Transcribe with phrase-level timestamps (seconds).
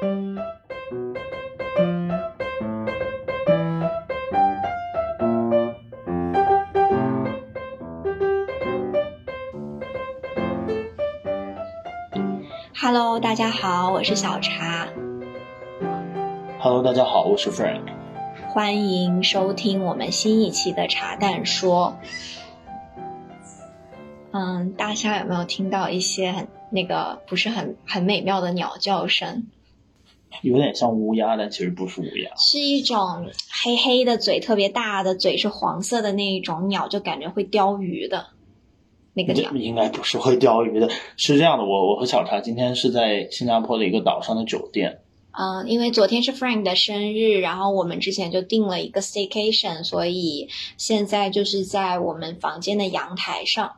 [0.00, 0.38] Hello，
[13.18, 14.86] 大家好，我是小茶。
[16.60, 17.82] Hello，大家好，我是 Frank。
[18.50, 21.98] 欢迎收听我们新一期的茶蛋说。
[24.30, 29.48] 嗯，大家有没有听到一些很那个不是很很美妙的鸟叫声？
[30.42, 33.28] 有点像乌鸦，但其实不是乌鸦，是一种
[33.62, 38.26] 黑黑的嘴，特别大的嘴，是黄色的那一种鸟，就感觉会钓鱼的
[39.14, 39.50] 那个鸟。
[39.52, 41.64] 应该不是会钓鱼的，是这样的。
[41.64, 45.00] 我我和小茶今天是在新加坡的一个岛上的酒店。
[45.30, 53.76] 嗯，因为昨天是 Frank 的生日，然后我们之前就定了一个 staycation，所以现在就是在我们房间的阳台上。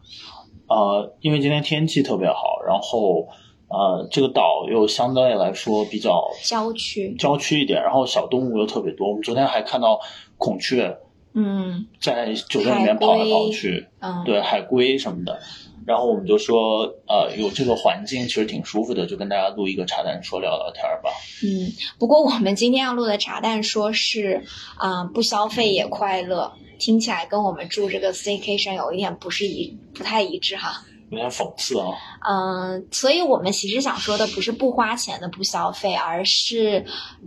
[0.68, 3.28] 呃，因为今天天气特别好，然后
[3.70, 9.08] 呃，这个岛又相对来说比较郊区，郊区一点，然后小动物又特别多。
[9.08, 10.00] 我们昨天还看到
[10.36, 10.98] 孔雀，
[11.34, 15.40] 嗯，在酒店里面跑来跑去，嗯，对，海龟什么的。
[15.86, 21.10] 然后我们就说，呃，有这个环境其实挺舒服的，就跟大家录一个茶蛋说聊聊天吧。
[21.42, 24.44] 嗯，不过我们今天要录的茶蛋说是
[24.76, 26.52] 啊，不消费也快乐。
[26.78, 31.86] 听起来跟我们住这个 staycation 有一点不是一不太一致哈，有点讽刺啊。
[32.26, 36.84] 嗯，所以我们其实想说的不是不花钱的不消费，而是，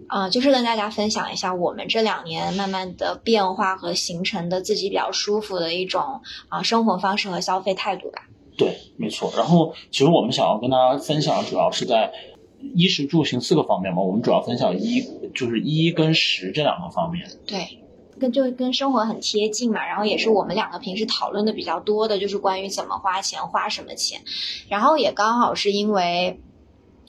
[0.08, 8.24] 啊，就是跟大家分享一下我们这两年慢慢的变化和形成的自己比较舒服的一种啊生活方式和消费态度吧。
[8.58, 9.34] 对，没错。
[9.36, 12.12] 然后其实我们想要跟大家分享，主要是在
[12.76, 14.02] 衣食住行四个方面嘛。
[14.02, 15.04] 我们主要分享衣，
[15.36, 17.28] 就是衣跟食这两个方面。
[17.46, 17.83] 对。
[18.24, 24.22] 跟就跟生活很贴近嘛，然后也是我们两个平时讨论的比较多的，就是关于怎么花钱，花什么钱，
[24.70, 26.40] 然后也刚好是因为，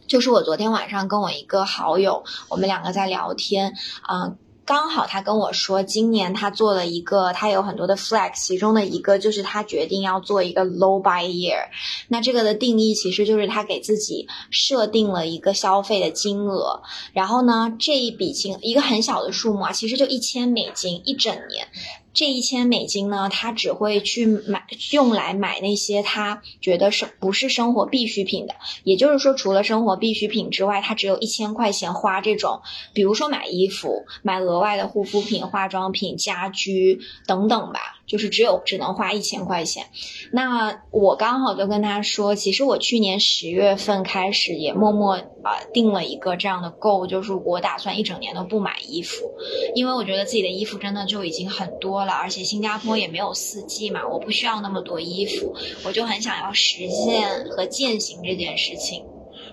[0.09, 3.75] 就是我昨天晚上跟我一个好友，我们两个在聊天，
[4.11, 4.37] 嗯。
[4.67, 11.69] 刚好他跟我说，今年他做了一个，他有很多的 flex，其中的一个就是他决定要做一个 low buy year。
[12.09, 21.69] 那这个的定义其实就是他给自己设定了一个消费的金额，然后呢，这一笔金一个很小的数目啊，其实就一千美金一整年。
[22.15, 28.55] 这一千美金呢，他只会去买用来买那些他觉得是不是生活必需品的。
[28.85, 37.81] 也就是说，除了生活必需品之外，他只有一千块钱花这种，比如说买衣服、买额外的护肤品、化妆品、家居等等吧。
[38.07, 39.87] 就是只有只能花一千块钱，
[40.33, 49.31] 那我刚好就跟他说，其实我去年十月份开始也默默啊定了一个这样的购，就是我打算一整年都不买衣服，
[49.75, 55.55] 因为我觉得自己的衣服真的就已经很多了，而且新加坡也没有四季嘛，我不需要那么多衣服，
[55.85, 59.05] 我就很想要实现和践行这件事情。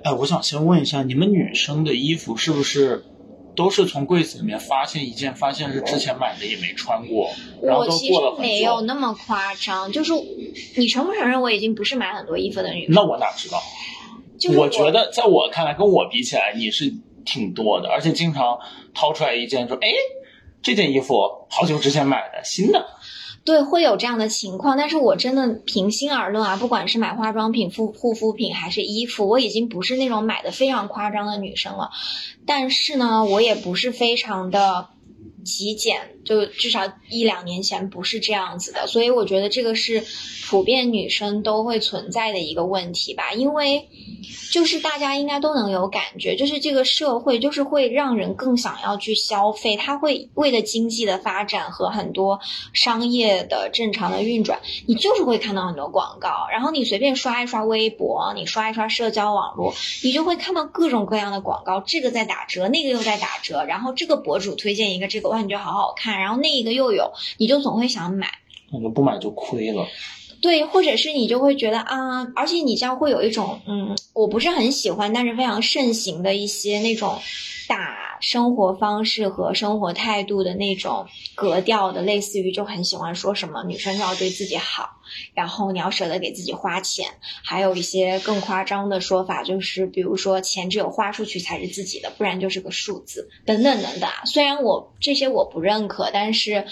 [0.03, 3.05] 哎，我想先问一下，你们女生的衣服是不是？
[3.55, 7.29] 都是从柜子里面发现一件，发现是之前买的也没穿过，
[7.61, 8.41] 然后都过了很久。
[8.41, 10.13] 没有那么夸张，就是
[10.77, 13.61] 你承不承认我已经不是买很多衣服的女那我哪知道？
[14.57, 16.93] 我觉得在我看来，跟我比起来，你是
[17.25, 18.57] 挺多的，而且经常
[18.93, 19.87] 掏出来一件说：“哎，
[20.63, 22.87] 这件衣服好久之前买的，新的。”
[23.43, 31.89] 对，会有这样的情况，但是我真的平心而论啊，不管是买化妆品、护护肤品还是衣服，我已经不是那种买的非常夸张的女生了。
[32.45, 34.89] 但是呢，我也不是非常的
[35.43, 38.87] 极简，就至少一两年前不是这样子的。
[38.87, 40.03] 所以我觉得这个是
[40.49, 43.87] 普遍女生都会存在的一个问题吧，因为。
[44.51, 52.41] 就是大家应该都能有感觉，就是这个社会就是会让人更想要去消费，它会为了经济的发展和很多
[52.73, 59.73] 商业的正常的运转，你就是会看到很多广告，然后你随便刷一刷微博，你刷一刷社交网络，
[60.03, 68.27] 你就会看到各种各样的广告，这个在打折，那个又在打折，然后这个博主推荐一个这个，哇，你觉得好好看，然后那一个又有，你就总会想买，
[68.71, 69.87] 那就不买就亏了。
[70.41, 77.19] 对，或者是你就会觉得啊，而且你这样会有一种嗯，我不是很喜欢，但是非常盛行的一些那种
[77.67, 84.89] 打生活方式和生活态度的那种格调的，类似于就很喜欢说什么女生要对自己好，
[85.33, 87.07] 然后你要舍得给自己花钱，
[87.43, 94.09] 还有一些更夸张的说法，就是比如说钱只有花出去才是自己的，不然就是个数字等等等等。
[94.25, 96.65] 虽然我这些我不认可，但是。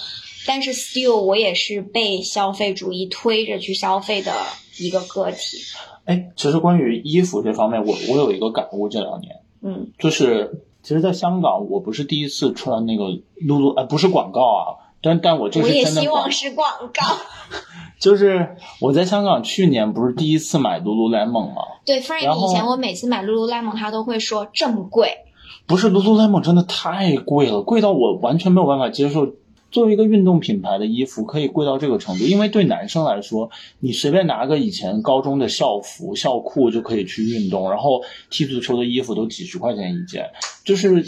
[0.47, 4.33] 但是，still，我也是被消费主义推着去消费的
[4.79, 5.57] 一个个体。
[6.05, 13.05] 哎，其实关于衣服这方面，我我有一个感悟，这两年，嗯，就是其实，在香港，我不是第一次穿那个
[13.41, 14.63] 露露，呃，不是广告啊，
[15.01, 15.79] 但但我这是真的。
[15.81, 17.17] 我也希望是广告。
[17.99, 21.61] 就是我在香港去年不是第一次买 Lululemon 吗？
[21.85, 25.17] 对，Frank，以前我每次买 Lululemon，他都会说这么贵。
[25.67, 29.27] 不是 Lululemon 真的太贵了，贵到我完全没有办法接受。
[29.71, 33.49] 作为一个运动品牌的衣服，可以贵到这个程度，因为对男生来说，
[33.79, 40.29] 你随便拿个以前高中的校服、校裤就可以去运动，然后踢足球的衣服都几十块钱一件，
[40.63, 41.05] 就是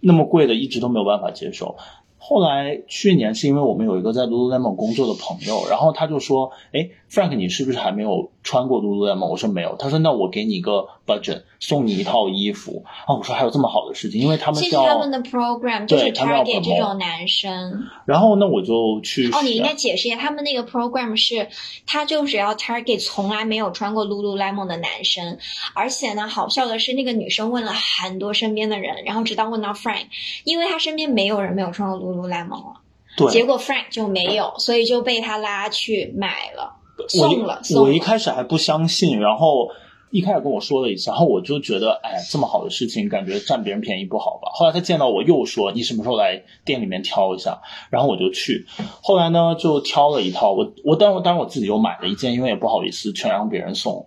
[0.00, 1.76] 那么贵的，一直都没有办法接受。
[2.26, 9.76] 后来去年是因为我们有一个在 Lululemon 工作的朋友，然后他就说：“哎，Frank，你是不是还没有穿过 Lululemon？” 我说没有。
[9.76, 17.84] 他说：“那我给你一个 budget，送你一套衣服。”啊，我说还有这么好的事情，因为他们其实叫他们的 program 就是 target 这种男生。
[18.06, 21.48] 然后那，我就去哦，你应该解释一下，他们那个 program 是，
[21.86, 25.36] 他就是要 target 从来没有穿过 Lululemon 的男生，
[25.74, 30.06] 而且呢，好笑的是，那个女生问了很多身边的人，然后直到问到 Frank，
[30.44, 32.80] 因为他身边没有人没有穿过 Lululemon 了，
[33.16, 37.98] 对结果 Frank 就没有，所以就被他拉去买了，我送了，一我一。
[37.98, 39.68] 开始还不相信，然后
[40.10, 44.50] 一开始跟我说了一下，然后我就觉得，哎，这么好的事情，感觉占别人便宜不好吧。
[44.52, 47.60] 后来他见到我又说，你什么时候来店里面挑一下？
[47.90, 48.66] 然后我就去，
[49.02, 54.06] 后来呢就挑了一套，我我当然当然我自己又买了一件，因为也不好意思全让别人送。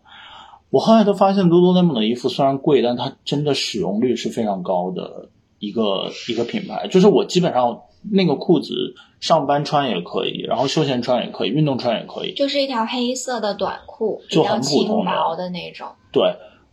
[0.70, 6.88] 我后来都发现，Lululemon 的衣服虽然贵，但它真的使用率是非常高的一个一个品牌。
[6.90, 12.34] 就是我基本上那个裤子上班穿也可以，然后休闲穿也可以，运动穿也可以。
[12.34, 15.88] 就是一条黑色的短裤，就很普通的薄的那种。
[16.12, 16.24] 对，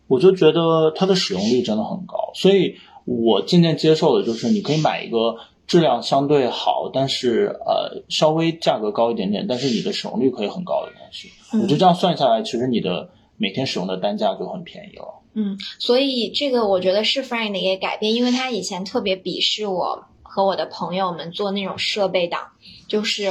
[0.07, 5.37] 我就觉得它的使用率真的很高，所以我渐渐接受的就是你可以买一个
[5.67, 11.29] 质量相对好，但是呃稍微价格高一点点，但是你的使用率可以很高的东西。
[11.53, 15.21] 嗯我觉得这样算下来，其实你的每天使用的单价就很便宜了。
[15.33, 22.41] 嗯，所以这个我觉得是 Frank 的一个改变，因为他以前特别鄙视我和我的朋友们做那种设备党，
[22.89, 23.23] 就是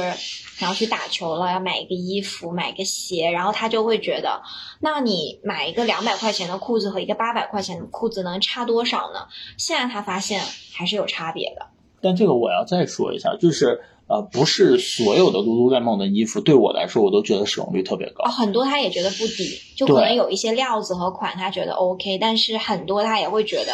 [0.57, 4.41] 然后去打球了要买一个衣服，买一个鞋，然后他就会觉得，
[4.79, 9.27] 那你买一个两百块钱的裤子和一个八百块钱的裤子能差多少呢？
[9.57, 10.41] 现在他发现
[10.73, 11.67] 还是有差别的。
[12.01, 18.29] 但这个我要再说一下，就是呃，不是所有的 Lululemon 的衣服对我来说我都觉得使用率特别高哦，。
[18.29, 23.73] 很多他也觉得不抵，就可能有一些料子和款他觉得 OK，但是很多他也会觉得，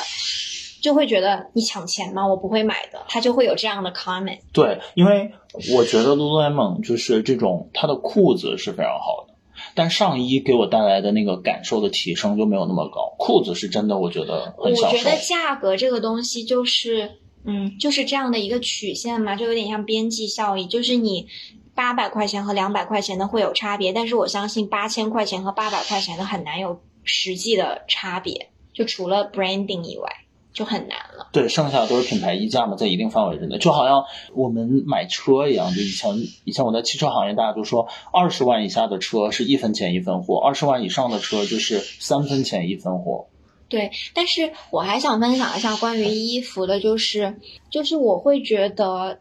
[0.82, 2.28] 就会觉得你抢钱吗？
[2.28, 4.40] 我不会买的，他就会有这样的 comment。
[4.52, 5.32] 对，因为
[5.74, 9.36] 我觉得 Lululemon 就是这种它的裤子是非常好的，
[9.76, 13.14] 但上衣给我带来的那个感受的提升就没有那么高。
[13.18, 15.18] 裤子是真的，我觉得我很享受觉得。
[15.18, 17.12] 价格这个东西就是，
[17.46, 21.28] 嗯，就是这样的一个曲线嘛，就有点像边际效益，就是你
[21.76, 30.10] 八百块钱和两百块钱的会有差别，但是我相信八千块钱和八百块钱的很难有实际的差别，就除了 branding 以外，
[30.54, 31.30] 就很难了。
[31.32, 34.04] 对，剩下的都是品牌溢价嘛，在一定范围之内，就好像
[34.34, 36.12] 我们买车一样，就以前
[36.44, 43.28] 以前我在汽车行业，大家都说二十万以下的车是一分钱一分货，二十万以上的车就是三分钱一分货。
[43.70, 47.38] 对，但是我还想分享一下关于衣服的，就是
[47.70, 49.20] 就是我会觉得，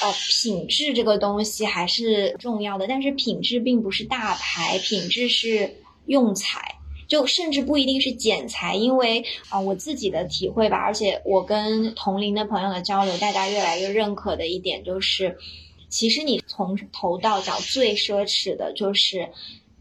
[0.00, 0.12] 呃，
[0.42, 5.74] 品质这个东西还是重要的，但是品质并不是大牌，品质是
[6.06, 6.76] 用材。
[7.10, 15.36] 就甚至不一定是剪裁，因为啊、我自己的体会吧，而且我跟同龄的朋友的交流，大家越来越认可的一点就是，
[15.88, 19.28] 其实你从头到脚最奢侈的就是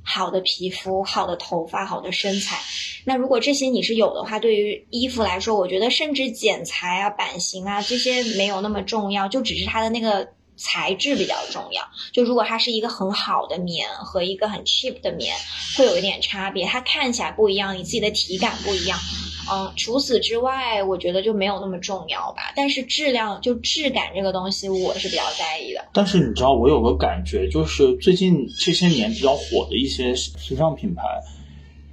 [0.01, 2.57] 好的皮肤、好的头发、好的身材。
[3.05, 10.27] 那如果这些你是有的话，对于衣服来说，我觉得甚至剪裁啊、版型啊这些没有那么重要，就只是它的那个
[10.59, 11.81] 材质比较重要。
[12.11, 15.33] 就如果它是一个很好的棉和一个很 cheap 的棉，
[15.77, 18.99] 会有一点差别，它看起来不一样，你自己的体感不一样。
[19.51, 22.53] 嗯，除此之外，我觉得就没有那么重要吧。
[22.55, 25.83] 但是质量就质感这个东西，我是比较在意的。
[25.91, 31.01] 但是你知道，我有个感觉，就是最近这些年比较火的一些时尚品牌，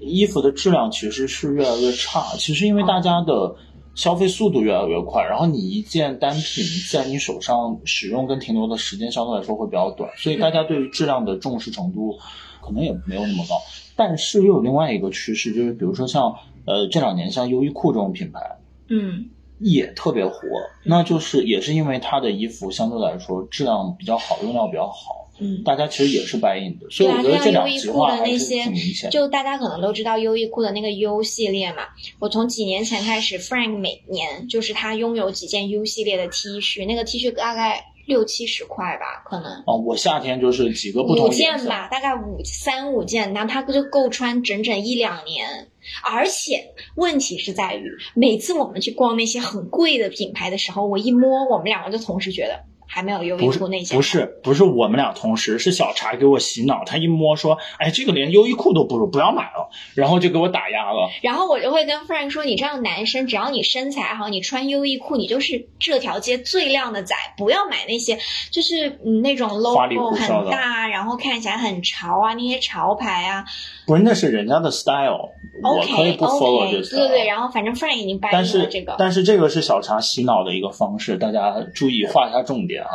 [0.00, 2.34] 衣服的质量其实是越来越差。
[2.36, 3.56] 其实因为大家的
[3.96, 12.16] 消费速度越来越快，然后你一件单品在你手上使用跟停留的时间相对来说会比较短，所以大家对于质量的重视程度
[12.60, 13.56] 可能也没有那么高。
[13.96, 16.36] 但是又有另外一个趋势，就是比如说像
[16.66, 20.40] 呃这两年像优衣库这种品牌，嗯，也特别火，
[20.84, 29.10] 那就是也是因为它的衣服相对来说质量比较好，用料比较好，嗯，大家其实也是 buy in 的，所以我觉得这对啊两像优衣库极化还是的那些挺明显的。
[29.10, 31.82] 就大家可能都知道优衣库的那个 U 系列嘛，
[32.18, 39.62] 我从几年前开始，Frank 每年就是他拥有几件 U 系列的 T 恤，那个 T 恤大概六七十块吧，可能。
[39.66, 45.68] 哦，我夏天就是几个不五同颜色，件吧，大概五三五件，然后他就够穿整整一两年。
[46.02, 61.10] 而且问题是在于，每次我们去逛那些很贵的品牌的时候，我一摸，我们两个就同时觉得还没有优衣库那些不是不是我们俩同时，是小茶给我洗脑，他一摸说，哎，这个连优衣库都不如，不要买了，然后就给我打压了。
[61.22, 68.18] 然后我就会跟 Frank 说，你这样男生，只要你身材好，你穿优衣库，你就是这条街最靓的仔，不要买那些
[68.50, 73.44] 就是嗯那种 logo 很大，然后看起来很潮啊，那些潮牌啊。
[73.86, 75.30] 不是，那是人家的 style，
[75.62, 76.98] 我可以不 follow 这 OK，style。
[76.98, 78.96] 对对，然后反正 Frank 已经掰但是硬了这个。
[78.98, 82.90] 但是这个是小茶洗脑的一个方式，大家注意画一下重点啊。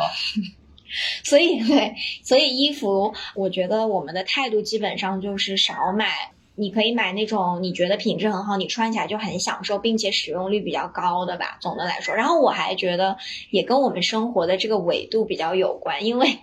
[1.24, 6.08] 所以对，所以衣服，我觉得我们的态度基本上就是少买。
[6.54, 11.58] 你可以买那种你觉得品质很好，你穿起来就很享受，并且使用率比较高的吧。
[11.62, 13.16] 总的来说，然后我还觉得
[13.50, 16.38] 也跟我们生活的这个纬度比较有关，因为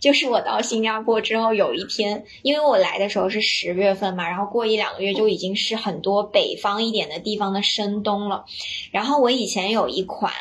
[0.00, 8.44] 就是我到新加坡之后，有一天，因为我来的时候是十月份嘛，然后过一两个月就已经是很多北方一点的地方的深冬了。
[8.90, 10.32] 然后我以前有一款。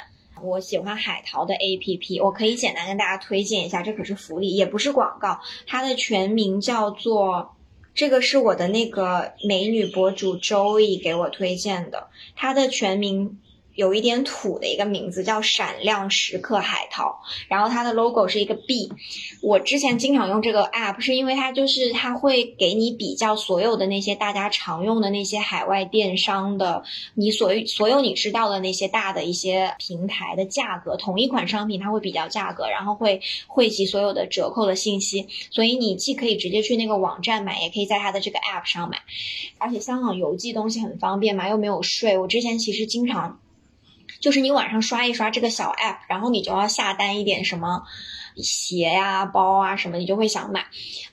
[0.43, 5.39] 我喜欢海淘的 APP，我可以简单跟大家推荐一下，这可是福利，也不是广告。
[5.65, 7.55] 它的全名叫做，
[7.95, 13.39] 这个是我的那个美女博主周易给我推荐的，它的全名。
[13.77, 18.91] 有一点土的一个名字叫闪亮时刻海淘，然后它的 logo 是一个 B。
[19.43, 38.97] 我之前经常用这个 app，是因为它就是它会给你比较所有的那些大家常用的那些海外电商的，你所所有你知道的那些大的一些平台的价格，同一款商品它会比较价格，然后会汇集所有的折扣的信息，所以你既可以直接去那个网站买，也可以在它的这个 app 上买。
[39.59, 42.17] 而且香港邮寄东西很方便嘛，又没有税。
[42.17, 43.39] 我之前其实经常。
[44.19, 47.83] 就是你晚上刷一刷这个小 app，然后你就要下单一点什么
[48.43, 50.65] 鞋呀、包啊什么，你就会想买。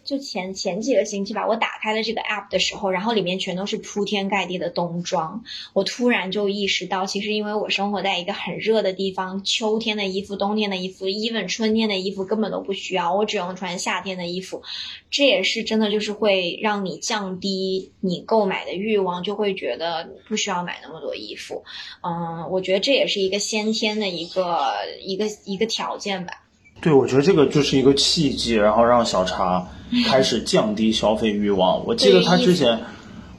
[0.05, 5.43] 就前前几个星期吧，我打开了这个 app 的时候，然后里面全都是铺天盖地的冬装。
[5.73, 14.63] 我突然就意识到，其实因为我生活在一个很热的地方，秋天的衣服、冬天的衣服，even 春天的衣服根本都不需要，我只用穿夏天的衣服。
[15.11, 21.65] 这也是真的，就是会让你降低你购买的欲望，就会觉得不需要买那么多衣服。
[22.03, 26.44] 嗯，我觉得这也是一个先天的一个一个一个条件吧。
[26.85, 29.69] 对，我觉得这个就是一个契机，然后让小茶
[30.07, 31.87] 开始降低消费欲望。
[31.87, 32.81] 我记得他之前，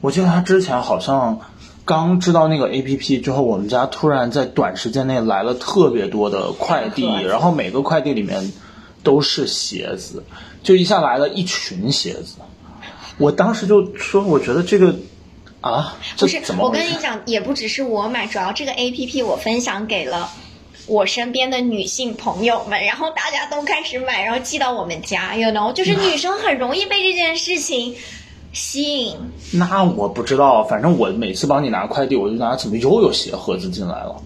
[0.00, 1.38] 我记得他之前好像
[1.84, 8.52] 刚知道那个 A P P 之后，我们家突然在短时间内来了特别多的快递，然后每个快递里面
[9.04, 10.24] 都是鞋子，
[10.64, 12.38] 就一下来了一群鞋子。
[13.16, 14.96] 我当时就说，我觉得这个
[15.60, 16.42] 啊，不是？
[16.58, 20.28] 我跟你讲，也不只是我买，主要这个 A P P 我分享给了。
[20.86, 27.94] 我身边的女性朋友们，然后大家都开始买，然后寄到我们家，you know，就是女生很容易被这件事情
[28.52, 29.16] 吸引。
[29.52, 34.16] 那我不知道，反正我每次帮你拿快递，我就拿怎么又有鞋盒子进来了。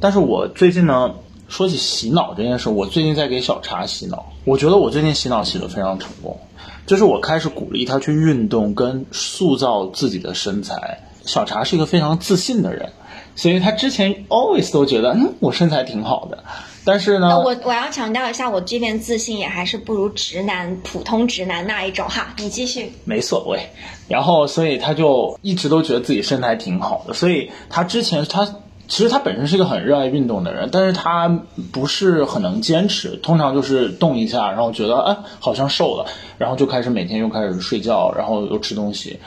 [0.00, 1.14] 但是我最近呢，
[1.48, 4.32] 说起洗脑这件事，我最近在给小茶洗脑。
[4.44, 6.38] 我觉得我最近洗脑洗得非常成功，
[6.86, 11.00] 就是我开始鼓励她去运动跟塑造自己的身材。
[11.26, 12.92] 小茶是一个非常自信的人，
[13.40, 16.44] 所以他之前 always 都觉得，嗯，我身材挺好的。
[16.84, 22.34] 但是呢，我我要强调一下，我这边自信也还是不如直男普通直男那一种哈。
[22.36, 22.92] 你继续。
[23.04, 23.60] 没所谓。
[24.08, 27.14] 然后，所以他就一直都觉得自己身材挺好的。
[27.14, 28.46] 所以他之前他
[28.88, 31.26] 其实他本身是一个很热爱运动的人，但是他
[31.72, 33.16] 不是很能坚持。
[33.22, 36.04] 通常就是动一下，然后觉得哎好像瘦了，
[36.36, 39.18] 然后就开始每天又开始睡觉，然后又吃东西。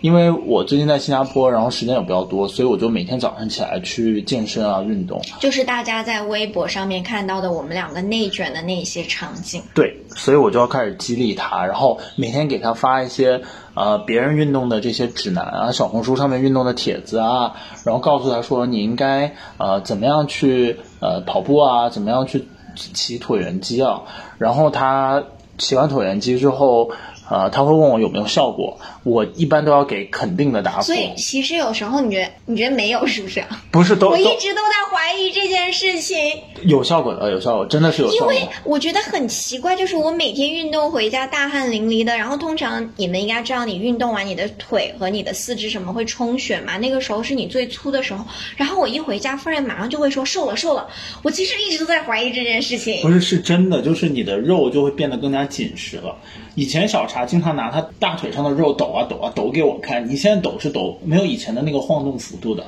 [0.00, 5.20] 因为我最近在新加坡，然后时间也比较多，所以我就每天早上起来去健身啊，运动。
[5.40, 9.62] 就是大家在微博上面看到的我们两个内卷的那些场景。
[9.74, 13.40] 对，所以我就要开始激励他，然后每天给他发一些
[13.74, 24.02] 呃别人运动的这些指南啊，小红书上面运动的帖子啊，然后告诉他说你应该呃怎么样去呃跑步啊，怎么样去骑椭圆机啊，
[24.38, 25.24] 然后他
[25.58, 26.90] 骑完椭圆机之后。
[27.28, 30.82] 呃，他会问我有没有效果，我一般都要给肯定的答复。
[30.82, 33.44] 所以其实有时候你觉得你觉得没有是不是？
[33.70, 36.16] 不是都我一直都在怀疑这件事情，
[36.62, 38.32] 有效果的，有效果，真的是有效果。
[38.32, 48.24] 因为我觉得很奇怪，就是我每天运动回家大汗淋漓的，然后通常你们应该知道，你运动完你的腿和你的四肢什么会充血嘛，那个时候是你最粗的时候。
[48.56, 50.88] 然后我一回家，夫人马上就会说瘦了瘦了。
[51.22, 53.02] 我其实一直都在怀疑这件事情。
[53.02, 56.16] 不是，是真的，就是你的肉就会变得更加紧实了。
[56.56, 62.64] 以前小茶经常拿他大腿上的肉抖啊抖啊抖给我看，你现在抖是抖没有以前的那个晃动幅度的，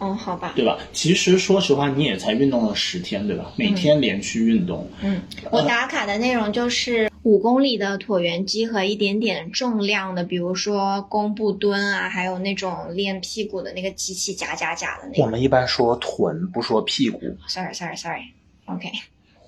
[0.00, 0.52] 嗯，好吧。
[0.56, 0.76] 对吧？
[0.92, 3.52] 其实说实话，你也才运动了十天，对吧？
[3.56, 5.22] 每天连续运动，嗯，
[5.52, 15.22] 我打卡的内容就是五公里的椭圆机和一点点重量的，比如说弓步蹲啊，还有那种练屁股的那个机器夹夹夹的那个。
[15.22, 17.20] 我们一般说臀，不说屁股。
[17.46, 18.22] Sorry, sorry, sorry.
[18.64, 18.90] OK，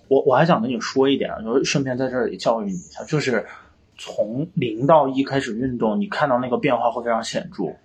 [0.07, 3.47] 我我还想跟你说一点啊，就是顺便在这里教育你一下，就是
[4.05, 7.77] 从零到一开始运动，你看到那个变化会非常显著，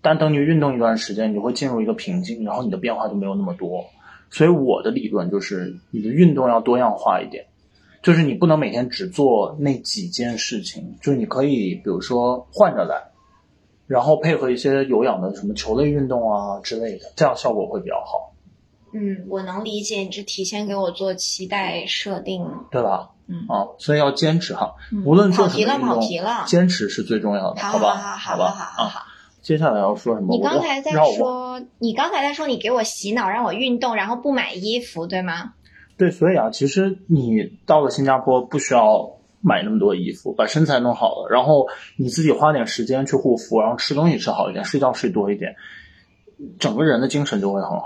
[0.00, 3.84] 但等你运动一段时间，你就会进入一个瓶颈，然后你的变化就没有那么多。
[4.30, 7.44] 所以我的理论就是，你的运动要多样化一点，
[8.02, 13.10] 就是你不能每天只做那几件事情，就是你可以比如说换着来，
[13.86, 18.32] 然后配合一些有氧的什么球类运动啊之类的，这样效果会比较好，
[18.94, 22.44] 嗯，我能理解，你是提前给我做期待设定。
[22.70, 23.10] 对吧？
[23.26, 26.44] 嗯啊，所以要坚持哈，嗯无论做跑题了，什么运动跑题了。
[26.46, 27.94] 坚持是最重要的，好吧？
[27.94, 28.50] 好好吧？
[28.50, 29.06] 好好。
[29.40, 30.34] 接下来要说什么？
[30.34, 35.52] 你刚才在说，你刚才在说你给我洗脑，让我运动，然后不买衣服，对吗？
[35.96, 45.56] 对，所以啊，其实你到了新加坡不需要买那么多衣服，把身材弄好了，然后你自己花点时间去护肤，然后吃东西吃好一点，睡觉睡多一点，
[46.58, 47.84] 整个人的精神就会很好。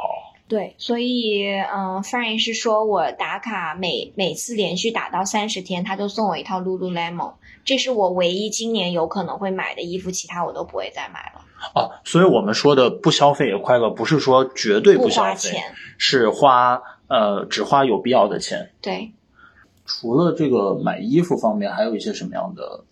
[0.49, 7.35] 对，所以嗯 f r a n 是说我打卡每每次连续打到三十天，他就送我一套 Lululemon，
[7.67, 11.45] 这是我唯一今年有可能会买的衣服，其他我都不会再买了。
[11.75, 15.63] 啊，所以我们说的不消费也快乐，不是说绝对不消费，花钱，
[15.99, 18.71] 是花呃只花有必要的钱。
[18.81, 19.13] 对，
[19.85, 22.85] 除了这个买衣服方面，还有一些什么样的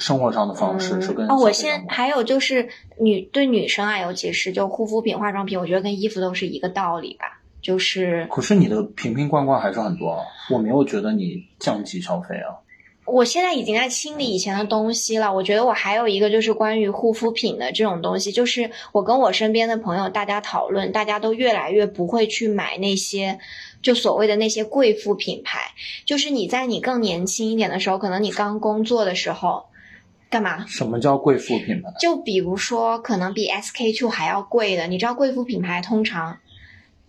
[0.00, 12.58] 生活上的方式是跟哦，我现还有就是女对女生啊，尤其是就护肤品、化妆品，我觉得跟衣服都是一个道理吧，就是可是你的瓶瓶罐罐还是很多啊，我没有觉得你降级消费啊。
[13.06, 15.34] 我现在已经在清理以前的东西了。
[15.34, 23.40] 我觉得我还有一个就是关于护肤品的这种东西，就是我跟我身边的朋友大家讨论，大家都越来越不会去买那些
[23.82, 25.72] 就所谓的那些贵妇品牌。
[26.04, 29.64] 就是你在你更年轻一点的时候，可能你刚工作的时候，
[30.30, 30.64] 干嘛？
[30.68, 31.90] 什么叫贵妇品牌？
[32.00, 36.38] 就比如说，可能比 SK two 还要贵的，你知道贵妇品牌通常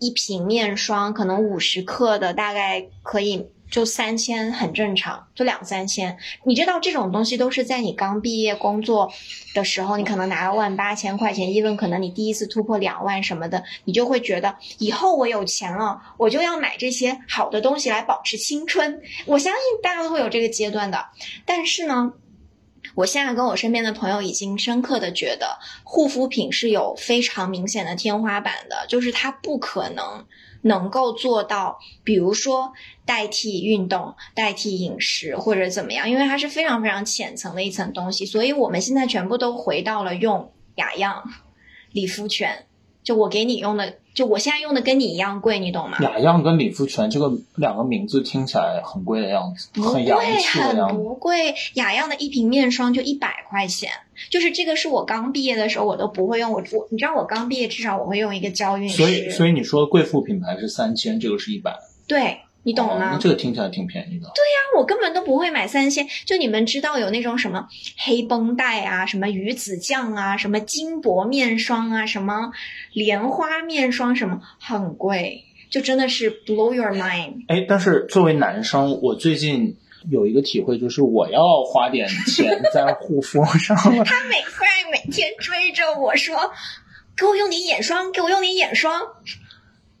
[0.00, 6.18] 一瓶面霜可能五十克的，大概可以就三千，很正常，就两三千。
[6.42, 9.12] 你知道这种东西都是在你刚毕业工作
[9.54, 19.00] 的时候，你可能拿了万八千块钱，even 可能你第一次突破两万什么的，你就会觉得以后我有钱了，我就要买这些好的东西来保持青春。
[19.26, 21.06] 我相信大家都会有这个阶段的，
[21.46, 22.14] 但是呢。
[22.94, 30.26] 我现在跟我身边的朋友已经深刻的觉得，护肤品是有非常明显的天花板的，就是它不可能
[30.62, 32.72] 能够做到，比如说
[33.04, 38.26] 代替运动、代替饮食或者怎么样，因为它是非常非常浅层的一层东西。
[38.26, 41.24] 所以我们现在全部都回到了用雅漾、
[41.92, 42.66] 理肤泉，
[43.02, 45.98] 就我给你用的，就我现在用的跟你一样贵，你懂吗？
[46.00, 50.94] 雅漾跟理肤泉这个两个名字听起来很贵的样子，不贵，很洋气的很样子。
[50.94, 51.54] 不贵。
[51.74, 53.90] 雅漾的一瓶面霜就一百块钱，
[54.30, 56.52] 就是这个是我刚毕业的时候我都不会用。
[56.52, 63.10] 我我你知道我刚毕业至少我会用一个娇韵所以，所以你说的贵妇品牌是三千，这个是一百，对你懂哦吗？
[63.12, 64.26] 那这个听起来挺便宜的。
[64.34, 66.06] 对呀我根本都不会买三鲜。
[66.24, 67.66] 就你们知道有那种什么
[67.98, 72.52] 黑绷带啊，什么鱼子酱啊，什么金箔面霜啊，什么
[72.92, 77.44] 莲花面霜，什么很贵，就真的是 blow your mind。
[77.48, 79.76] 哎，但是作为男生，我最近
[80.10, 84.04] 有一个体会，就是我要花点钱在护肤上了。
[84.06, 86.52] 他每突然每天追着我说
[87.16, 89.00] ：“给我用点眼霜，给我用点眼霜。”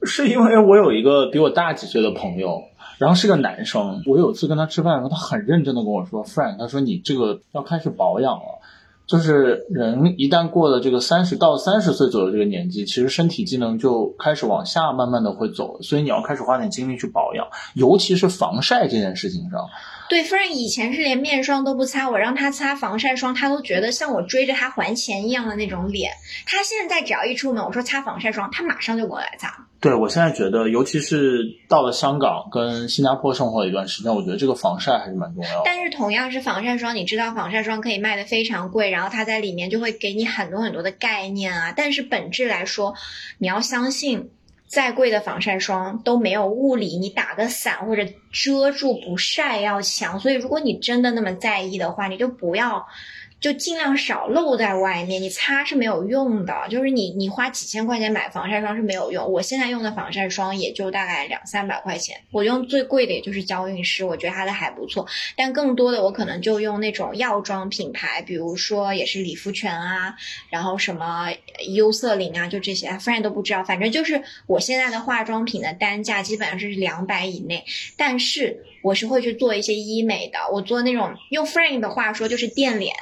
[0.04, 2.62] 是因为我有一个比我大几岁的朋友，
[2.98, 4.02] 然后是个男生。
[4.06, 8.60] 我有次跟他吃饭的时候，他很认真的跟我说：“Frank，他说你这个要开始保养了。”
[9.04, 19.68] 就是人一旦过了这个三十到三十岁左右这个年纪，其实身体机能就开始往下慢慢的会走，所以你要开始花点精力去保养，尤其是防晒这件事情上。
[20.12, 26.12] 对，夫人以前是连面霜都不擦，我让他擦防晒霜，他都觉得像我追着他还钱一样的那种脸。
[26.44, 29.66] 他现在只要一出门，我说擦防晒霜，他马上就给我来擦。
[29.80, 35.62] 对我现在觉得，尤其是到了香港跟新加坡生活了一段时间，我觉得这个防晒还是蛮重要的。
[35.64, 41.72] 但是同样是防晒霜，你知道防晒霜可以卖的非常贵，然后它在里面就会给你很多很多的概念啊。
[41.74, 42.94] 但是本质来说，
[43.38, 44.28] 你要相信，
[44.72, 50.18] 再贵的防晒霜都没有物理你打个伞或者遮住不晒要强。
[50.18, 52.86] 所以如果你真的那么在意的话，你就不要。
[53.42, 56.54] 就尽量少露在外面，你擦是没有用的。
[56.70, 59.30] 就是你你花几千块钱买防晒霜是没有用。
[59.32, 65.04] 我现在用的防晒霜也就大概两三百块钱，我用最贵的也就是娇韵诗，我觉得它的还不错。
[65.36, 70.14] 但更多的我可能就用那种药妆品牌，比如说也是理肤泉啊，
[70.48, 71.32] 然后什么
[71.74, 73.64] 优色林啊，就这些，friend 都不知道。
[73.64, 77.64] 反正就是我现在的化妆品的单价基本上是两百以内，
[77.96, 82.94] 但是我是会去做一些医美的，我做那种用 Frank 的话说就是垫脸。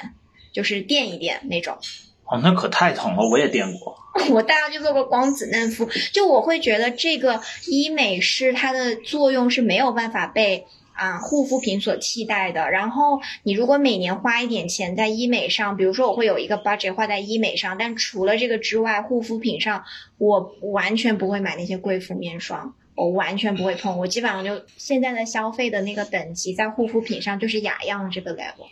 [0.52, 1.78] 就是垫一垫那种，
[2.24, 3.96] 哦，那可太疼了，我也垫过。
[4.30, 12.70] 我大概就做过光子嫩肤，就我会觉得这个医美是它的作用是没有办法被啊护肤品所替代的。
[12.70, 19.84] 然后你如果每年花一点钱在医美上，比如说我会有一个 budget 花在医美上，但除了这个之外，护肤品上
[20.18, 23.96] 我完全不会买那些贵妇面霜，我完全不会碰。
[23.96, 28.66] 我基本上就现在的消费的那个等级在护肤品上就是雅漾这个 level。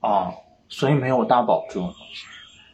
[0.00, 0.34] 啊，
[0.76, 2.24] 所以没有大宝这种东西。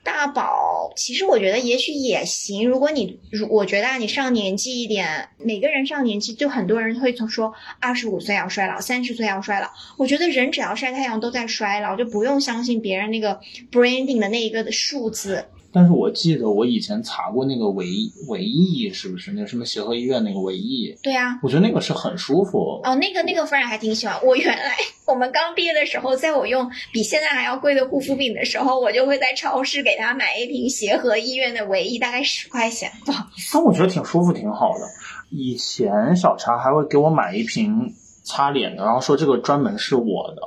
[0.03, 2.67] 大宝，其实我觉得也许也行。
[2.67, 9.69] 如果你，如我觉得啊，你上年纪一点，每个人上年纪，就很多人会从说二十五岁要衰老，三十岁要衰老。
[9.99, 13.39] 我觉得人只要晒太阳都在衰老，就不用相信别人那个
[13.71, 15.45] branding 的那一个数字。
[15.73, 17.87] 但是我记得我以前查过那个维
[18.27, 20.97] 维 E，是不是那个什么协和医院那个维 E？
[21.01, 22.81] 对啊，我觉得那个是很舒服。
[22.83, 24.17] 哦，那个那个夫人还挺喜欢。
[24.25, 24.75] 我 原来
[25.07, 33.31] 我们刚毕业的时候，在我用比现在还要贵的护肤品的时候，我就会在超市给他买一瓶协和医院的维 E，大概十块钱吧。
[33.53, 34.85] 但我觉得挺舒服，挺好的。
[35.31, 40.43] 以前小茶还会给我买一瓶擦脸的，然后说这个专门是我的。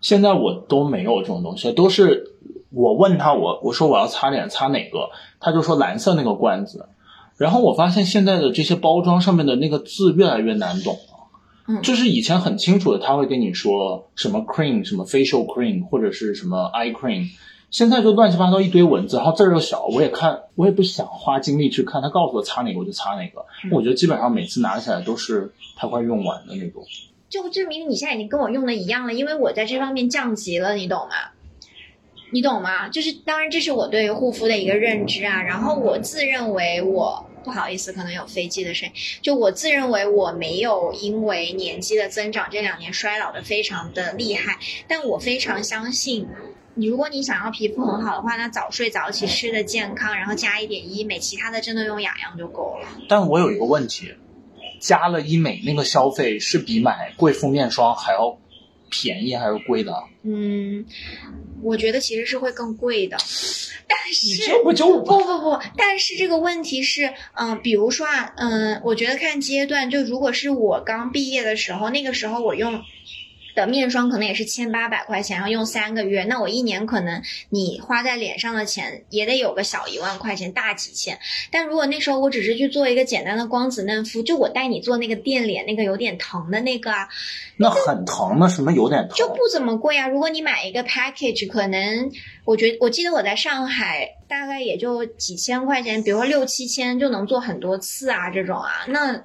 [0.00, 2.32] 现在我都没有这种东西，都是。
[2.76, 5.08] 我问他，我我说我要擦脸，擦哪个？
[5.40, 6.90] 他就说蓝色那个罐子。
[7.38, 11.00] 然后我发现现在的这些包装上面的那个字越来越难懂了。
[11.68, 17.30] 嗯，就是以前很清楚的，他会跟你说什么 cream，什么 facial cream，或者是什么 eye cream。
[17.70, 22.02] 现在就乱七八糟一堆文字，然后字儿又小，我也看，我也不想花精力去看。
[22.02, 23.44] 他告诉我擦哪个，我就擦哪个。
[23.72, 26.82] 我觉得基本上每次拿起来都是他快用完的那种。
[27.28, 31.14] 就证明你现在已经跟我用的一样了，因为我在这方面降级了，你懂吗？
[32.36, 32.86] 你懂吗？
[32.90, 35.42] 就是当然，这是我对于护肤的一个认知啊。
[35.42, 38.94] 然后我自认为我不好意思，可能有飞机的声音。
[39.22, 44.58] 就我自认为我没有因为年纪的增长，这两年衰老的非常的厉害。
[44.86, 46.28] 但我非常相信，
[46.74, 52.88] 你如果你想要皮肤很好的话，那早睡早起，吃的健康，然后加一点医美，其他的真的用雅漾就够了。
[53.08, 54.12] 但我有一个问题，
[54.78, 58.36] 加了医美那个消费是比买贵妇面霜还要
[58.90, 59.92] 便宜还是贵的？
[60.22, 60.84] 嗯。
[61.62, 63.16] 我觉得其实是会更贵的，
[63.88, 72.82] 但是你这不就不不不，但是这个问题是，嗯，比如说啊，嗯，我觉得看阶段，就如果是我刚毕业的时候，那个时候我用。
[73.56, 81.18] 的面霜可能也是千八百块钱，然后用三个月，那我一年可能你花在脸上的钱也得有个小一万块钱，大几千。
[81.50, 87.08] 但如果那时候我只是去做一个简单的光子嫩肤，就我带你做那个电脸，那个有点疼的那个啊，
[87.56, 89.16] 那很疼的，什么有点疼？
[89.16, 90.06] 就不怎么贵啊。
[90.06, 92.12] 如果你买一个 package，可能
[92.44, 99.24] 我觉我记得我在上海大概也就几千块钱，比如说六七千就能做很多次啊，这种啊，那。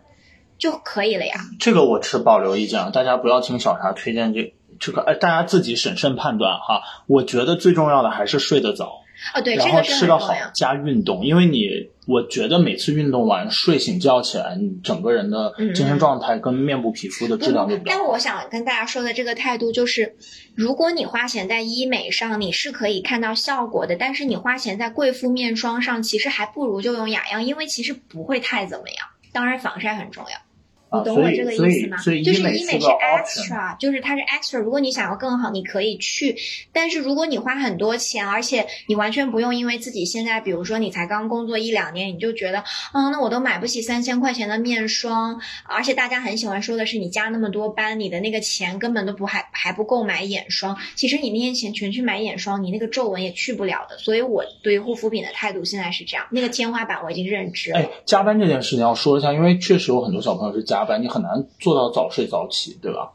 [0.61, 1.33] 就可以了呀。
[1.59, 6.83] 这个我持保留意见，大家不要听小茶推荐这这个，哎，大家自己审慎判断哈。
[7.07, 9.01] 我觉得最重要的还是睡得早
[9.33, 17.77] 啊，对，然后吃得好加运动，因为你我觉得每次运动完睡醒觉起来，你整个人的精神状态跟面部皮肤的质量就。
[17.85, 20.15] 但我想跟大家说的这个态度就是，
[20.55, 29.07] 如果你花钱在医美上，你是可以看到效果的，但是你花钱在贵妇面霜上，其实还不如就用雅漾，因为其实不会太怎么样。
[29.33, 30.50] 当然，防晒很重要。
[30.93, 31.97] 你懂我这个意思吗？
[31.97, 34.59] 就是医美是 extra，就是它是 extra。
[34.59, 36.35] 如果你想要更好，你可以去。
[36.73, 45.39] 但是如果你花很多钱，而且你完全不用，因为自己现在，比如说你才刚工作一两年，你就觉得，嗯，那我都买不起三千块钱的面霜。
[45.63, 50.77] 而且大家很喜欢说的是，你加那么多班，你的那个钱根本都不还还不够买眼霜。
[50.95, 53.97] 其实你那些钱全去买眼霜，你那个皱纹也去不了的。
[53.97, 57.79] 所以我对护肤品的态度现在是这样，那个天花板我已经认知了。
[57.79, 60.80] 哎，加班这件事情要说一下，因为确实有很多小朋友是加。
[60.99, 63.11] 你很难做到早睡早起，对吧？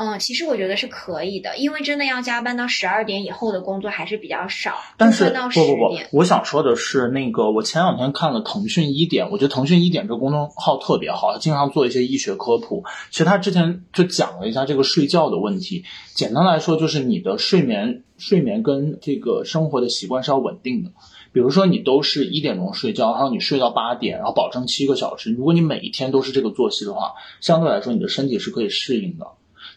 [0.00, 4.76] 嗯，其实我觉得是可以的，因为真的要加班到十二点以后的工作还是比较少。
[4.96, 12.84] 但是不不不，我想说的是，那个我前两天看了腾讯一点，我觉得腾讯一点这个公众号特别好，经常做一些医学科普。
[13.10, 15.84] 其实他之前就讲了一下这个睡觉的问题。
[16.14, 20.90] 简单来说，就是你的睡眠、睡眠跟这个生活的习惯是要稳定的。
[21.38, 25.30] 比如说，你都是一点钟睡觉，然后你睡到八点，然后保证七个小时。
[25.32, 29.26] 如果你每一天都是这个作息的话，相对来说你的身体是可以适应的。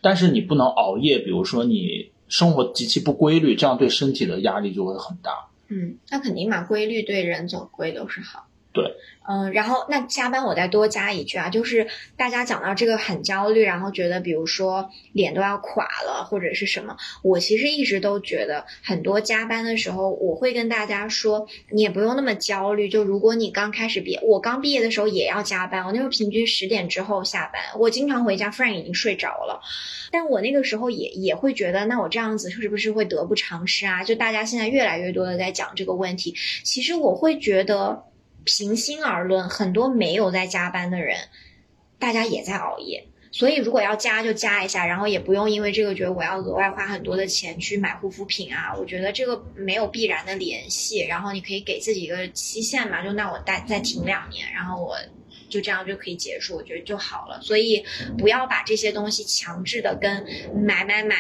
[0.01, 5.49] 但是你不能熬夜，比如说你生活极其不规律，这样对身体的压力就会很大。
[5.67, 8.47] 嗯，那肯定嘛，规律对人总归都是好。
[8.73, 8.85] 对，
[9.27, 22.87] 嗯，然后那加班我再多加一句啊，就是大家讲到这个很焦虑，然后觉得比如说脸都要垮了或者是什么，我其实一直都觉得很多加班的时候，我会跟大家说，你也不用那么焦虑。
[22.87, 29.59] 就如果你刚开始毕业，我刚毕业的时候也要加班，我那时候平均十点之后下班，我经常回家，friend 已经睡着了，
[30.11, 34.05] 但我那个时候也也会觉得，那我这样子是不是会得不偿失啊？
[34.05, 38.05] 就大家现在越来越多的在讲这个问题，其实我会觉得。
[38.43, 41.17] 平心而论，很多没有在加班的人，
[41.99, 43.07] 大家也在熬夜。
[43.33, 48.75] 所以如果要加就加一下，然后也不用因为这个觉得我要额外花很多的钱去买护肤品啊。
[48.77, 50.99] 我觉得这个没有必然的联系。
[50.99, 54.97] 然后你可以给自己一个期限嘛，就那我再再停两年，然后我
[55.47, 57.39] 就这样就可以结束，我觉得就好了。
[57.41, 57.85] 所以
[58.17, 61.15] 不要把这些东西强制的跟买买买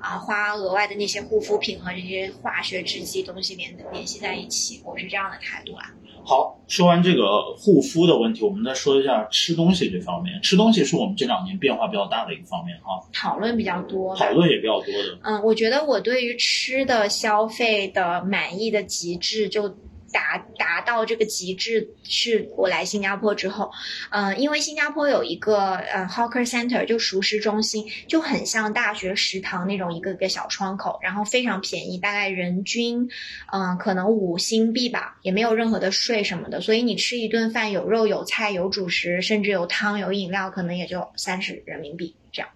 [0.00, 4.82] 啊，花额外的那些护肤品和这些化学制剂东西联联系在一起。
[4.84, 5.94] 我是这样的态度啦。
[6.24, 10.40] 好，说完这个护肤的问题，我们再说一下吃东西这方面。
[10.42, 15.18] 吃东西是我们这两年变化比较大的一个方面哈，讨论比较多，讨论也比较多的。
[15.22, 19.74] 嗯，我觉得我对于吃的消费的满意的极致就。
[20.14, 23.72] 达达到这个极致是我来新加坡之后，
[24.10, 33.10] 嗯，因为新加坡有一个呃 hawker center 就熟食中心，就很像大学食堂那种一个个小窗口，然后非常便宜，大概人均
[33.52, 42.48] 嗯可能五新币吧，也没有任何的税什么的，所以你吃一顿饭有肉有菜有主食，甚至有汤有饮料，可能也就三十人民币这样。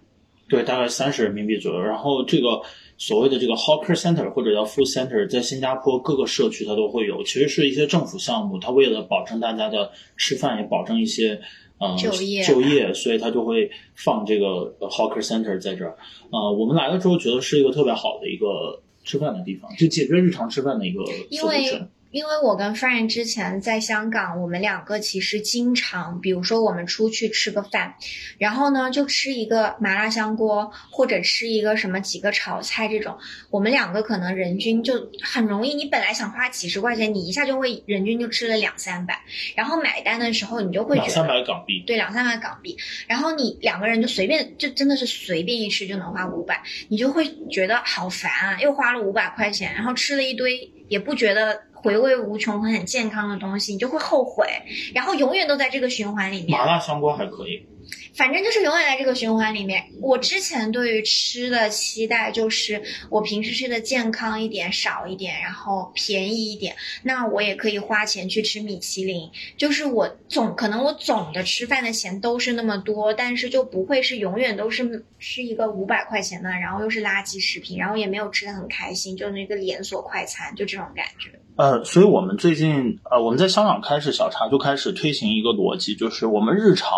[0.47, 1.81] 对，大概三十人民币左右。
[1.81, 2.61] 然后这个。
[2.99, 11.39] 所谓的这个 hawker center 或者叫 food center，在新加坡各个社区它都会有，其实是一些政府项目，它为了保证大家的吃饭，也保证一些
[11.79, 15.97] 呃就业，就业，所以它就会放这个 hawker center 在这儿。
[16.29, 21.87] 呃，我们来了之后觉得是一个特别好的一个吃饭的地方，就解决日常吃饭的一个 solution。
[22.11, 27.93] 因为我跟 Frank 之前在香港，我们两个其实经常，比如说我们出去吃个饭，
[28.39, 33.17] 然后呢就吃一个麻辣香锅，或者吃一个什么几个炒菜这种，
[33.51, 39.21] 我们两个可能人均就很容易，你本来想花几十块钱，你一下就会人均就吃了两三百，
[39.55, 42.75] 然后买单的时候你就会觉得两三百港币，对，两三百港币，
[43.07, 51.68] 然后你两个人就随便，就真的是随便一吃就能花五百，你就会觉得好烦啊，又花了五百块钱，然后吃了一堆也不觉得。
[51.81, 54.47] 回味无穷和很健康的东西，你就会后悔，
[54.93, 56.57] 然后永远都在这个循环里面。
[56.57, 57.67] 麻辣香锅还可以。
[58.13, 59.85] 反正就是永远在这个循环里面。
[60.01, 69.31] 我之前对于吃的期待就是，我平时吃的健康一点、少一点，然后便宜一点，那我也可以花钱去吃米其林。
[69.57, 81.39] 就是我总可能我总的吃饭的钱都是那么多，但是就不会是永远都是吃一个五百块钱的，然后又是垃圾食品，然后也没有吃的很开心，就那个连锁快餐，就这种感觉。
[81.59, 86.89] 呃，所以我们最近呃，我们在香港开始小茶就开始推行一个逻辑，就是我们日常。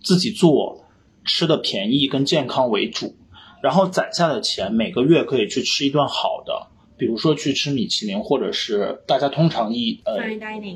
[0.00, 0.84] 自己做，
[1.24, 3.16] 吃的便宜跟健康为主，
[3.60, 10.18] 然后攒下的钱每个月可以去吃一顿好的，比如说去吃米其林，或者是大家通常意呃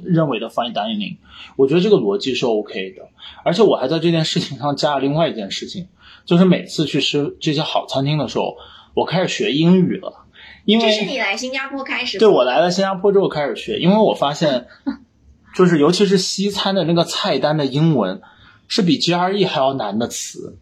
[0.05, 1.18] 认为的 fine dining。
[1.57, 3.09] 我觉得这个逻辑是 OK 的，
[3.45, 5.87] 而且我还在这件事情上加了另外一件事情，
[6.27, 8.57] 就是每次去吃这些好餐厅的时候，
[8.95, 10.21] 我开始学英语了，
[10.64, 14.66] 因为这是你来新加坡开始，对我来了新加坡之后开始学，因为我发现，
[15.55, 18.20] 就是尤其是西餐的那个菜单的英文。
[18.68, 20.57] 是比 GRE 还要难的词，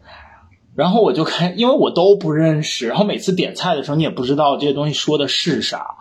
[0.75, 5.97] 然后我就开， 因为我都不认识，然后每次点菜的时候你也不知道这些东西说的是啥。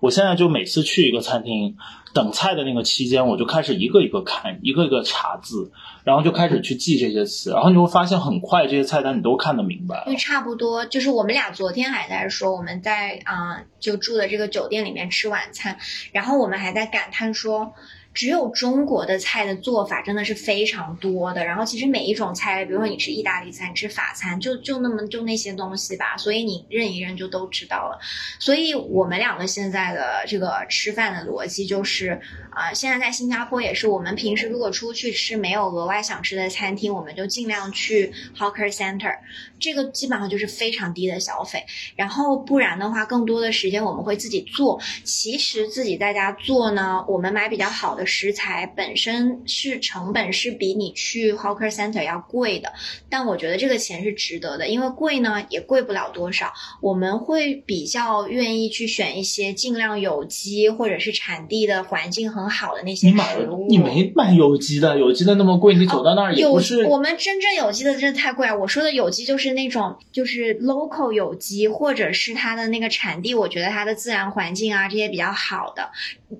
[0.00, 1.76] 我现在就每次去一个餐厅
[2.12, 5.72] 等菜的那个期间，我就开始一个一个看，一个一个查字，
[6.04, 10.02] 然后就开始去记这些词，然后你会发现很快这些菜单你都看得明白。
[10.06, 15.78] 因为差不多，就是我们俩昨天还在说我们在啊就住的这个酒店里面吃晚餐，
[16.12, 17.72] 然后我们还在感叹说。
[18.14, 27.98] 只有中国的菜的做法真的是非常多的，然后其实每一种菜，比如说你吃意大利餐、吃法餐，就就那么就那些东西吧，所以你认一认就都知道了。
[28.38, 39.18] 所以我们两个现在的这个吃饭的逻辑就是，啊，现在在新加坡也是，我们平时如果出去吃没有额外想吃的餐厅，我们就尽量去 hawker center，
[39.58, 41.64] 这个基本上就是非常低的消费。
[41.96, 44.80] 然后不然的话，更多的时间我们会自己做。
[45.02, 48.03] 其实自己在家做呢，我们买比较好的。
[48.04, 52.72] 食材本身是成本是比你去 hawker center 要贵的，
[53.08, 56.52] 但我觉得这个钱是值得的，因为贵呢也贵不了多少。
[56.80, 63.66] 我们会比较愿意去选一些尽量有机或者是产地的环境很好的那些食物。
[63.68, 66.84] 你没买有机的，有机的那么贵，你走到那儿也不是。
[66.86, 68.54] 我们真正有机的真的太贵啊！
[68.54, 75.90] 我说的有机就是那种就是 local 有机，或者是它的那个产地，我觉得它的自然环境啊这些比较好的。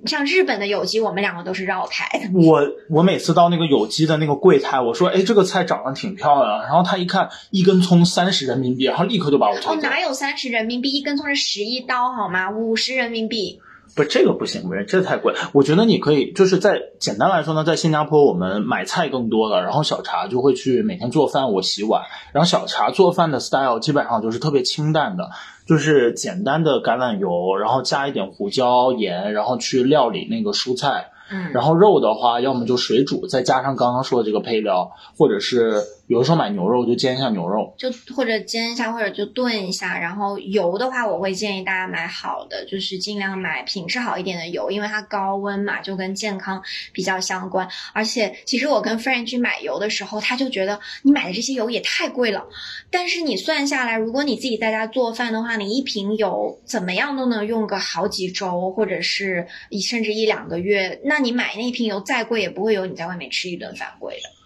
[0.06, 2.26] 像日本的有机，我们两个都是绕开的。
[2.38, 10.90] 我我每次到那个有机的那个柜台，我说，哎，这个菜长得挺漂亮，然后他一看一根葱三十人民币，然后立刻就把我推哦，哪有三十人民币？
[10.90, 12.50] 一根葱是十一刀好吗？
[12.50, 13.60] 五十人民币。
[13.96, 15.34] 不，这个不行，不是，这太贵。
[15.52, 22.02] 我觉得你可以，就是在简单来说呢，在新加坡我们买菜更多了，然后小茶就会去每天做饭，我洗碗。
[22.32, 25.30] 然后小茶做饭的 style 基本上就是特别清淡的，
[25.66, 31.10] 就是简单的橄榄油，然后加一点胡椒盐，然后去料理那个蔬菜。
[31.30, 35.80] 嗯，然后肉的话，要么就水煮，再加上刚刚说的这个配料，或者是
[36.14, 37.74] 有的时候买牛肉就煎一下牛肉。
[37.76, 39.98] 就或者煎一下，或者就炖一下。
[39.98, 47.68] 然后油的话，我会建议大家买好的，就是尽量买品质好一点的油，因为它高温嘛，就跟健康比较相关。
[47.92, 52.46] 而且，其实我跟 Fran 去买油的时候，他就觉得你买的这些油也太贵了。
[52.92, 59.48] 但是你算下来，如果你自己在家做饭的话，你一瓶油怎么样都能用个好几周，或者是
[59.84, 61.00] 甚至一两个月。
[61.04, 64.43] 那你买那一瓶油再贵，也不会有你在外面吃一顿饭贵的。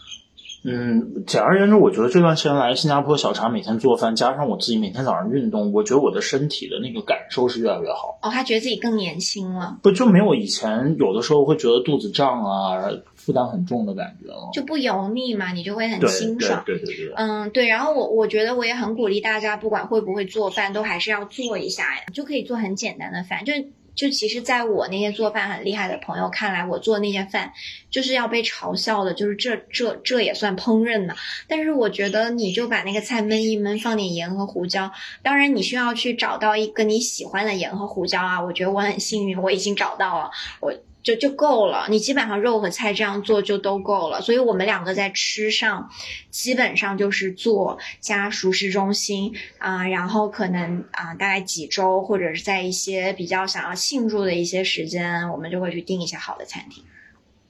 [0.64, 8.18] 嗯，简而言之，我觉得这段时间来新加坡，小茶每天做饭，加上我自己每天早上运动，我觉得我的身体的那个感受是越来越好。
[8.22, 14.50] 哦，他觉得自己更年轻了，不就没有以前有的时候会觉得肚子胀啊，负担很重的感觉了。
[14.52, 16.62] 就不油腻嘛，你就会很清爽。
[16.66, 17.14] 对对对对。
[17.14, 23.44] 嗯，对，然后我我觉得我也很鼓励大家，不管会不会做饭，都还是要做一下呀，就可以做很简单的饭。
[23.44, 23.52] 就
[23.98, 27.52] 就其实，在我那些做饭很厉害的朋友看来，我做那些饭
[27.90, 31.16] 就是要被嘲笑的，就是这这这也算烹饪嘛。
[31.48, 34.92] 但是我觉得，你就把那个菜焖一焖，放点盐和胡椒。
[35.24, 38.40] 当然，你需要去找到一个你喜欢的盐和胡椒啊。
[38.40, 40.30] 我觉得我很幸运，我已经找到了，
[40.60, 40.72] 我。
[41.08, 45.88] 就就够了，你基本上肉和菜这样做就都够了，所以我们两个在吃上，
[46.30, 56.84] 基本上就是做加熟食中心啊、然后可能啊、大概几周或者是在一些比较想要庆祝的一些时间，我们就会去订一些好的餐厅。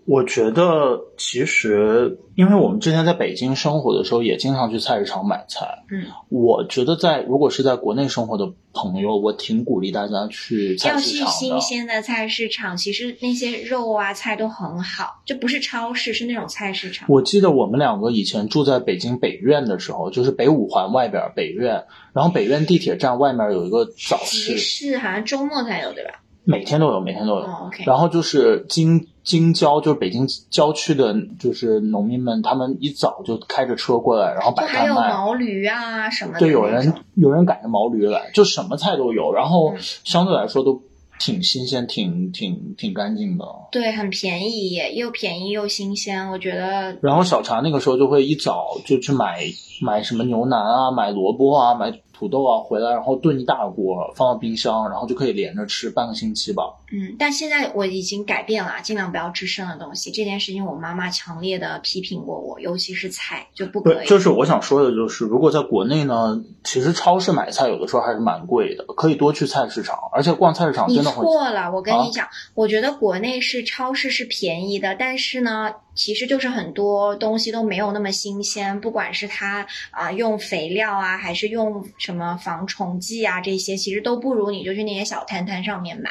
[0.08, 5.84] 我觉得其实，因为我们之前在北京生活的时候，也经常去菜市场买菜。
[5.90, 11.38] 嗯，我觉得在如果是在国内生活的朋友，我挺鼓励大家去菜市场要去。
[11.38, 17.06] 新鲜的菜市场，其实那些肉啊菜都很好，就不是超市，是那种菜市场。
[17.10, 26.22] 我记得我们两个以前住在北京北苑的时候，就是北五环外边北苑，然后北苑地铁站外面有一个早集市，市好像周末才有，对吧？
[26.50, 27.46] 每天都有，每天都有。
[27.84, 35.14] 然后就是京京郊，就是北京郊区的，就是农民们，他们一早就开着车过来，然后就还有摆摊卖。
[35.14, 36.38] 毛驴啊什么的。
[36.38, 40.80] 对，有人有人赶着毛驴来，就什么菜都有，然后嗯相对来说都
[41.20, 43.44] 挺新鲜，挺挺挺干净的。
[43.70, 49.40] 对，很便宜耶，又便宜又新鲜，我觉得然后小茶那个时候就会一早就去买
[49.82, 56.64] 买什么牛腩啊，买萝卜啊，买土豆啊回来，然后炖一大锅，放到冰箱，然后就可以连着吃半个星期吧。
[56.90, 60.10] 嗯，但现在我已经改变了，尽量不要吃生的东西。
[60.10, 64.08] 这件事情我妈妈强烈的批评过我，尤其是菜就不可对，以。
[64.08, 71.22] 就是我想说的，就是如果在国内呢，其实超市买菜有的时候还是蛮贵的，可以多去菜市场，而且逛菜市场你真的会。
[71.24, 86.10] 错了，我跟啊你讲，我觉得国内是超市是便宜的，但是呢，其实就是很多东西都没有那么新鲜，不管是它啊、用肥料啊，还是用什么防虫剂啊，这些其实都不如你就去那些小摊摊上面买，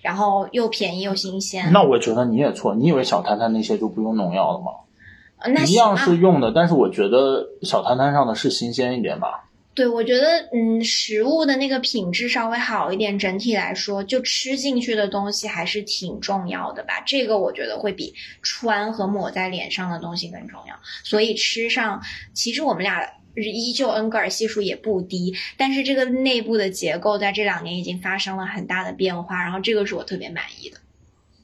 [0.00, 1.70] 然后又便宜又新鲜。
[1.70, 4.72] 那我觉得你也错，你以为小摊摊那些就不用农药了吗？
[5.38, 9.45] 呃那一样是用的，但是我觉得小摊摊上的是新鲜一点吧。
[9.76, 17.02] 对，我觉得嗯，食物的那个品质稍微好一点，整体来说，就吃进去的东西还是挺重要的吧。
[17.04, 20.74] 这个我觉得会比穿和抹在脸上的东西更重要。
[21.04, 22.00] 所以吃上，
[22.32, 30.78] 其实我们俩依旧恩格尔系数也不低，但是这个内部的结构在这两年已经发生了很大的变化，然后这个是我特别满意的。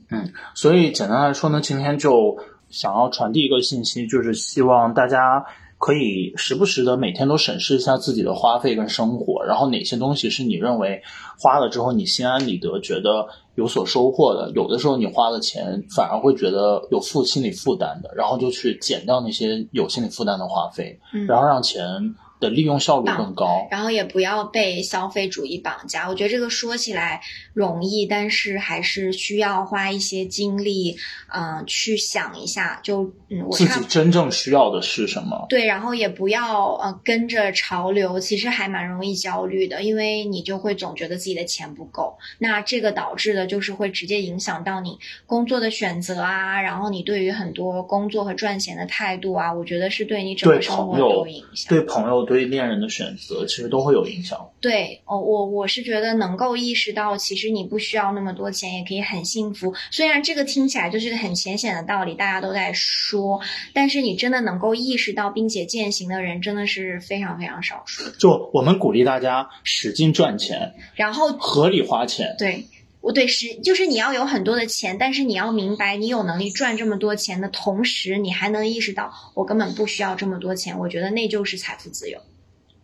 [0.09, 2.39] 嗯所以简单来说呢，今天就
[2.71, 5.45] 想要传递一个信息，就是希望大家
[5.83, 11.03] 可以时不时的每天都审视一下自己的花费跟生活，然后哪些东西是你认为
[11.41, 21.27] 花了之后你心安理得，觉得有所收获的，有的时候你花了钱反而会觉得有负心理负担的，然后就去减掉那些有心理负担的花费，嗯。
[21.27, 23.67] 然后让钱的利用效率更高。
[23.71, 26.09] 然后也不要被消费主义绑架。
[26.09, 27.23] 我觉得这个说起来
[27.55, 30.97] 容易，但是还是需要花一些精力，
[31.33, 32.81] 嗯、去想一下。
[32.83, 35.47] 就嗯，我自己真正需要的是什么？
[35.49, 51.69] 对，然后也不要呃跟着潮流，其实还蛮容易焦虑的，因为你就会总觉得自己的钱不够，那这个导致的就是会直接影响到你工作的选择啊，然后你对于很多工作和赚钱的态度啊，我觉得是对你整个生活都有影响。
[51.69, 54.51] 对朋友、对恋人的选择，其实都会有影响。
[54.61, 59.75] 对，哦，我我是觉得能够意识到，其实你不需要那么多钱，也可以很幸福。
[59.91, 63.41] 虽然这个听起来就是个很浅显的道理，大家都在说，
[63.73, 68.11] 但是你真的能够意识到并且践行的人，真的是非常非常少数。
[68.19, 72.35] 就我们鼓励大家使劲赚钱，然后合理花钱。
[72.39, 72.67] 对。
[73.03, 80.79] 我对是就是你要有很多的钱，但是你要明白，你有能力赚这么多钱的同时，你还能意识到我根本不需要这么多钱。
[80.79, 82.21] 我觉得那就是财富自由。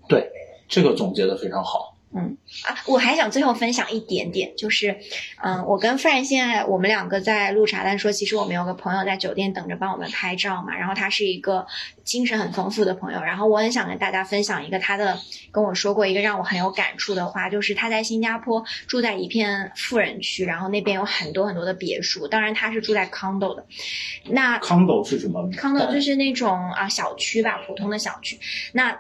[0.08, 0.30] 对，
[0.68, 1.94] 这个总结的非常好。
[2.10, 4.96] 嗯啊，我还想最后分享一点点，就是，
[5.44, 11.66] 嗯，我跟 Fran 现在我们两个在录茶，但说其实我们有个朋友在酒店等着帮我们拍照嘛，然后他是一个
[12.04, 15.18] 精神很丰富的朋友，然后我很想跟大家分享一个他的
[15.52, 23.66] 跟我说过一个让我很有感触的话，就是他在新加坡住在一片富人区，然后那边有很多很多的别墅，当然他是住在 condo 的，
[24.30, 28.40] 那 condo 是什么？condo 就是那种啊小区吧，普通的小区，
[28.72, 28.98] 那。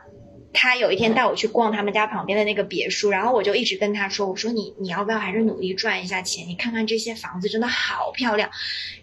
[0.52, 6.48] 他有一天带我去逛他们家旁边的那个别墅，然后我就一直跟他说：“我说你你要不要还是努力赚一下钱？
[6.48, 8.50] 你看看这些房子真的好漂亮。”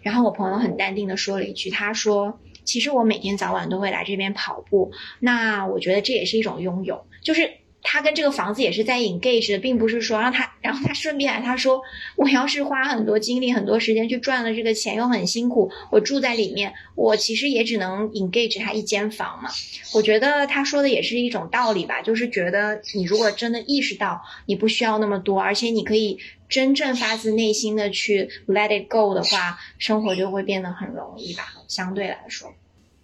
[0.02, 7.50] 然后我朋友很淡定的说了一句：“他说其实我每天早晚都会来这边跑步，那我觉得这也是一种拥有，就是。”
[7.88, 11.80] 他跟这个房子也是在 engage 的，并不是说让他，然后他顺便他说，
[12.16, 19.50] 我要是花很多精力、很多时间去赚了这个钱，又很辛苦，我住在里面，我其实也只能 engage 他一间房嘛。
[19.94, 26.18] 我觉得他说的也是一种道理吧，就是觉得你如果真的意识到你不需要那么多，而且你可以
[26.48, 32.48] 真正发自内心的去 let it go 的话，生活就会变得很容易吧，相对来说。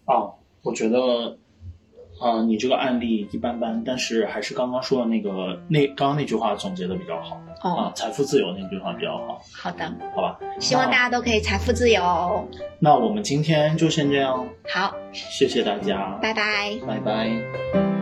[0.07, 1.39] 啊，我觉得。
[2.21, 7.41] 啊，你这个案例一般般，但是还是刚刚说的那个那刚刚那句话总结的比较好
[7.75, 9.43] 啊，财富自由那句话比较好。
[9.53, 9.85] 好的，
[10.15, 12.49] 好吧，希望大家都可以财富自由。
[12.79, 14.47] 那我们今天就先这样。
[14.69, 18.02] 好，谢谢大家，拜拜，拜拜。